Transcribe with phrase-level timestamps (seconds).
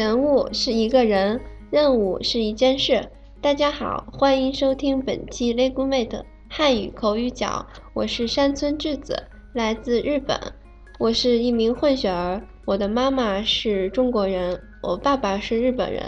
[0.00, 3.06] 人物是一个人，任务是一件事。
[3.42, 9.14] 大家好，欢迎收听本期 LegoMate 汉语口语角，我是山村智子，
[9.52, 10.40] 来自日本。
[10.98, 16.02] 我是一名混血儿，我的妈妈是中国人，我爸爸是日本人。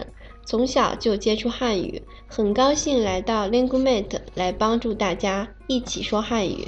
[0.47, 6.67] 从小就接触汉语，很高兴来到 LegoMate 来帮助大家一起说汉语。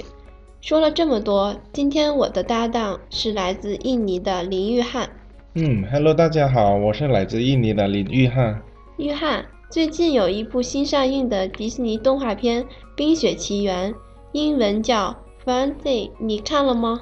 [0.61, 5.09] 说了这么多，今天我的搭档是来自印尼的林玉汉。
[5.57, 8.61] 嗯，Hello，大家好，我是来自印尼的林玉翰。
[8.97, 12.61] 玉翰，最近有一部新上映的迪士尼动画片
[12.93, 13.89] 《冰雪奇缘》，
[14.33, 15.15] 英文叫
[15.49, 15.73] 《Frozen》，
[16.19, 16.99] 你看了吗？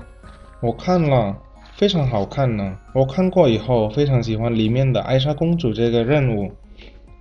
[0.61, 1.35] 我看了，
[1.73, 2.77] 非常好看呢。
[2.93, 6.51] 我看过以后，非常喜欢里面的艾莎公主这个任务，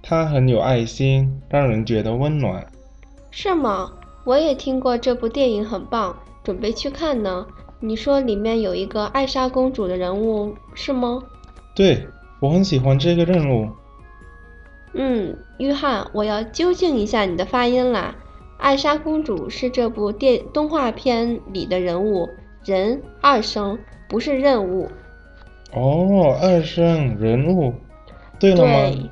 [0.02, 2.66] 她很有爱心，让人觉得温暖。
[3.30, 3.90] 是吗？
[4.24, 6.14] 我也听过这部电影很棒。
[6.44, 7.46] 准备去看呢。
[7.84, 11.20] 你说里面有一个艾莎公主的人物是吗？
[11.74, 12.06] 对，
[12.38, 13.68] 我很喜欢这个任务。
[14.92, 18.14] 嗯，约翰，我要纠正一下你的发音啦。
[18.56, 22.28] 艾莎公主是这部电动画片里的人物，
[22.64, 23.76] 人二声，
[24.08, 24.88] 不是任务。
[25.72, 27.74] 哦，二声人物。
[28.38, 29.10] 对了吗？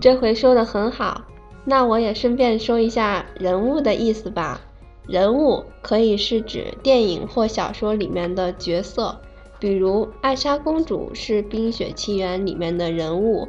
[0.00, 1.22] 这回说的很好。
[1.64, 4.60] 那我也顺便说一下人物的意思吧。
[5.06, 9.20] 人物可以是指电影或小说里面的角色，
[9.60, 13.46] 比如艾莎公主是《冰雪奇缘》里面的人物。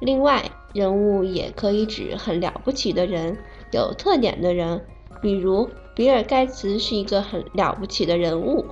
[0.00, 3.36] 另外，人物也可以指很了不起的人、
[3.72, 4.80] 有特点的人，
[5.20, 8.64] 比如比尔盖茨是一个很了不起的人物。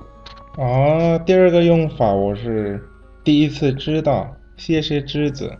[0.57, 2.81] 啊，第二个用法我是
[3.23, 5.51] 第一次知道，谢谢栀子。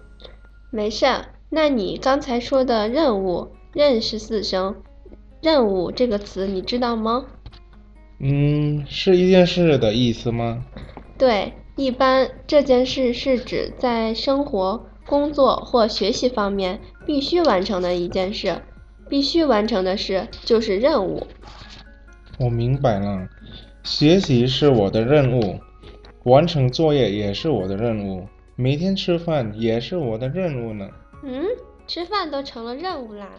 [0.71, 1.05] 没事，
[1.49, 4.75] 那你刚才说的任务，任是四声。
[5.41, 7.25] 任务这个词你知道吗？
[8.19, 10.65] 嗯，是一件事的意思吗？
[11.17, 18.61] 对，一般这件事是指在生活、工作或学习方面必须完成的一件事，
[19.07, 21.25] 必须完成的事就是任务。
[22.37, 23.27] 我明白了，
[23.83, 25.59] 学习是我的任务，
[26.23, 30.89] 完成作业也是我的任务，每天吃饭也是我的任务呢。
[31.23, 31.45] 嗯，
[31.87, 33.29] 吃饭都成了任务啦？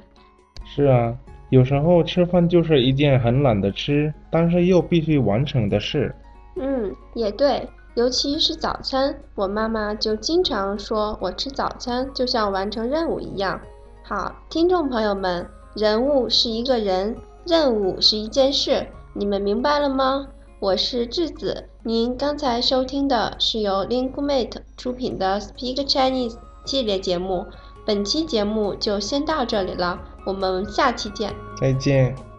[0.65, 1.15] 是啊。
[1.51, 6.15] 有时候吃饭就是一件很懒得吃，但是又必须完成的事。
[6.57, 13.61] 嗯，也对，尤其是早餐，我妈妈就经常说我吃早餐就像完成任务一样。
[14.03, 20.29] 好，听众朋友们，人物是一个人，任务是一件事，你们明白了吗？
[20.61, 27.47] 我是智子，您刚才收听的是由 Linguemate 出品的 Speak Chinese 系列节目。
[27.87, 31.35] 本期节目就先到这里了，我们下期见。
[31.57, 32.30] 再见。